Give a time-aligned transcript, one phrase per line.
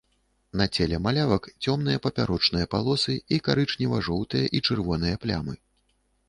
[0.59, 5.55] На целе малявак цёмныя папярочныя палосы і карычнева-жоўтыя і чырвоныя плямы.